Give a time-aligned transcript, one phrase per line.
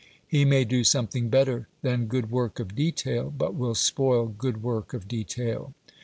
[0.27, 4.95] He may do something better than good work of detail, but will spoil good work
[4.95, 5.75] of detail.